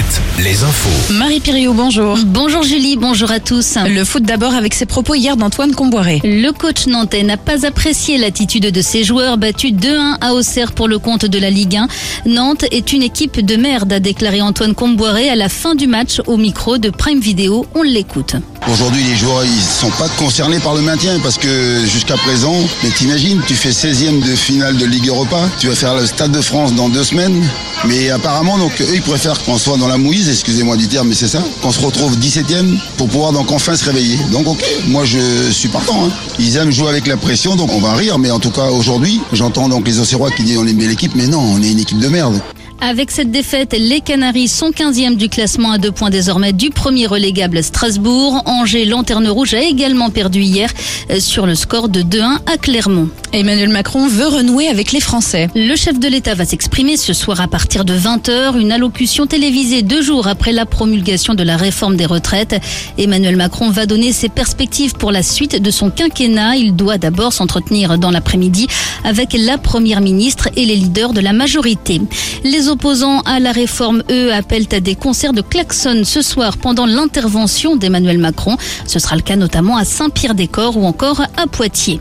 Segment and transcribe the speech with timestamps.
[0.00, 1.12] Alouette, les infos.
[1.12, 2.16] Marie Piriou, bonjour.
[2.24, 3.76] Bonjour Julie, bonjour à tous.
[3.86, 6.20] Le foot d'abord avec ses propos hier d'Antoine Comboiré.
[6.24, 10.88] Le coach nantais n'a pas apprécié l'attitude de ses joueurs battus 2-1 à Auxerre pour
[10.88, 11.88] le compte de la Ligue 1.
[12.26, 16.20] Nantes est une équipe de merde, a déclaré Antoine Comboiré à la fin du match
[16.26, 17.66] au micro de Prime Video.
[17.74, 18.36] On l'écoute.
[18.68, 22.54] Aujourd'hui, les joueurs, ils sont pas concernés par le maintien parce que jusqu'à présent,
[22.84, 26.30] mais t'imagines, tu fais 16e de finale de Ligue Europa, tu vas faire le Stade
[26.30, 27.42] de France dans deux semaines,
[27.86, 31.14] mais apparemment, donc, eux, ils préfèrent qu'on soit dans la mouise, excusez-moi du terme, mais
[31.14, 34.18] c'est ça, qu'on se retrouve 17e pour pouvoir donc enfin se réveiller.
[34.30, 36.04] Donc, ok, moi, je suis partant.
[36.06, 36.10] hein.
[36.38, 39.20] Ils aiment jouer avec la pression, donc on va rire, mais en tout cas, aujourd'hui,
[39.32, 41.80] j'entends donc les Auxerrois qui disent on aime bien l'équipe, mais non, on est une
[41.80, 42.40] équipe de merde.
[42.82, 47.06] Avec cette défaite, les Canaries sont 15e du classement à deux points désormais du premier
[47.06, 48.42] relégable Strasbourg.
[48.46, 50.72] Angers, lanterne rouge, a également perdu hier
[51.10, 53.10] euh, sur le score de 2-1 à Clermont.
[53.34, 55.50] Emmanuel Macron veut renouer avec les Français.
[55.54, 59.82] Le chef de l'État va s'exprimer ce soir à partir de 20h, une allocution télévisée
[59.82, 62.56] deux jours après la promulgation de la réforme des retraites.
[62.96, 66.56] Emmanuel Macron va donner ses perspectives pour la suite de son quinquennat.
[66.56, 68.68] Il doit d'abord s'entretenir dans l'après-midi
[69.04, 72.00] avec la première ministre et les leaders de la majorité.
[72.42, 76.86] Les opposants à la réforme, eux, appellent à des concerts de klaxon ce soir pendant
[76.86, 78.56] l'intervention d'Emmanuel Macron.
[78.86, 82.00] Ce sera le cas notamment à Saint-Pierre-des-Corps ou encore à Poitiers.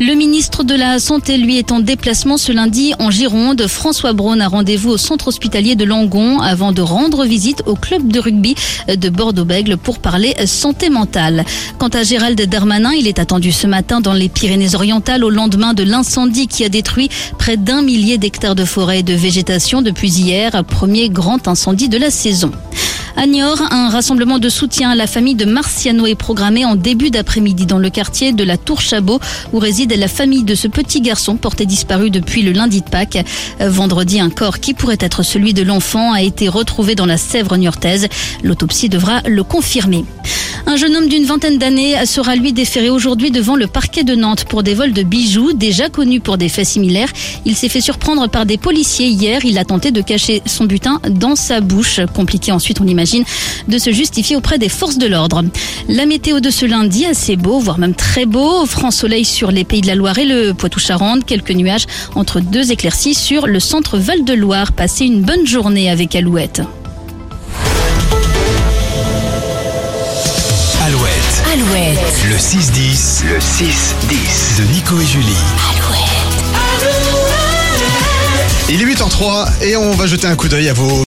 [0.00, 3.66] Le ministre de la Santé, lui, est en déplacement ce lundi en Gironde.
[3.66, 8.08] François Braun a rendez-vous au centre hospitalier de Langon avant de rendre visite au club
[8.08, 8.54] de rugby
[8.88, 11.44] de Bordeaux-Bègle pour parler santé mentale.
[11.78, 15.82] Quant à Gérald Darmanin, il est attendu ce matin dans les Pyrénées-Orientales au lendemain de
[15.82, 20.64] l'incendie qui a détruit près d'un millier d'hectares de forêt et de végétation depuis hier,
[20.64, 22.50] premier grand incendie de la saison.
[23.14, 27.10] À Niort, un rassemblement de soutien à la famille de Marciano est programmé en début
[27.10, 29.20] d'après-midi dans le quartier de la Tour Chabot
[29.52, 33.24] où réside la famille de ce petit garçon porté disparu depuis le lundi de Pâques.
[33.60, 37.56] Vendredi, un corps qui pourrait être celui de l'enfant a été retrouvé dans la Sèvre
[37.56, 38.08] niortaise.
[38.42, 40.04] L'autopsie devra le confirmer.
[40.66, 44.44] Un jeune homme d'une vingtaine d'années sera lui déféré aujourd'hui devant le parquet de Nantes
[44.44, 47.12] pour des vols de bijoux déjà connus pour des faits similaires.
[47.44, 49.44] Il s'est fait surprendre par des policiers hier.
[49.44, 52.00] Il a tenté de cacher son butin dans sa bouche.
[52.14, 53.24] Compliqué ensuite, on imagine,
[53.68, 55.42] de se justifier auprès des forces de l'ordre.
[55.88, 58.64] La météo de ce lundi, assez beau, voire même très beau.
[58.64, 61.24] Franc soleil sur les pays de la Loire et le Poitou-Charentes.
[61.24, 64.72] Quelques nuages entre deux éclaircies sur le centre Val-de-Loire.
[64.72, 66.62] Passez une bonne journée avec Alouette.
[71.72, 75.32] Alouette, le 6-10, le 6-10 de Nico et Julie.
[75.70, 76.02] Alouette.
[78.68, 81.00] Il est 8h03 et on va jeter un coup d'œil à vos